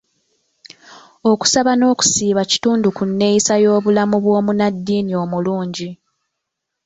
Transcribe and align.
Okusaba 1.31 1.71
n'okusiiba 1.75 2.41
kitundu 2.51 2.87
ku 2.97 3.03
neeyisa 3.17 3.53
y'obulamu 3.63 4.17
bw'omunnaddiini 4.23 5.13
omulungi. 5.23 5.89